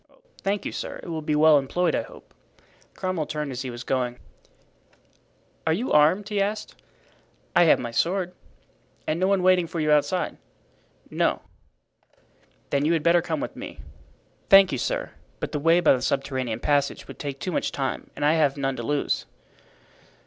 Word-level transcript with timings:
"Thank 0.41 0.65
you, 0.65 0.71
sir; 0.71 0.99
it 1.03 1.09
will 1.09 1.21
be 1.21 1.35
well 1.35 1.59
employed, 1.59 1.93
I 1.93 2.01
hope." 2.01 2.33
Cromwell 2.95 3.27
turned 3.27 3.51
as 3.51 3.61
he 3.61 3.69
was 3.69 3.83
going. 3.83 4.17
"Are 5.67 5.73
you 5.73 5.91
armed?" 5.91 6.27
he 6.29 6.41
asked. 6.41 6.73
"I 7.55 7.65
have 7.65 7.77
my 7.77 7.91
sword." 7.91 8.33
"And 9.05 9.19
no 9.19 9.27
one 9.27 9.43
waiting 9.43 9.67
for 9.67 9.79
you 9.79 9.91
outside?" 9.91 10.37
"No." 11.11 11.43
"Then 12.71 12.83
you 12.83 12.93
had 12.93 13.03
better 13.03 13.21
come 13.21 13.41
with 13.41 13.55
me." 13.55 13.77
"Thank 14.49 14.71
you, 14.71 14.79
sir, 14.79 15.11
but 15.39 15.51
the 15.51 15.59
way 15.59 15.79
by 15.81 15.93
the 15.93 16.01
subterranean 16.01 16.61
passage 16.61 17.07
would 17.07 17.19
take 17.19 17.39
too 17.39 17.51
much 17.51 17.71
time 17.71 18.09
and 18.15 18.25
I 18.25 18.33
have 18.33 18.57
none 18.57 18.75
to 18.77 18.81
lose." 18.83 19.27